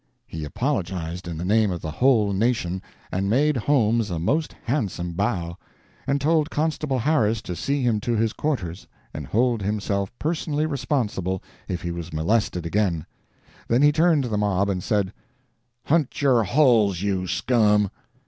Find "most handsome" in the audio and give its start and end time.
4.17-5.11